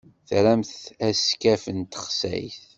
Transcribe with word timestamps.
Tramt 0.29 0.73
askaf 1.07 1.63
n 1.75 1.79
texsayt? 1.91 2.59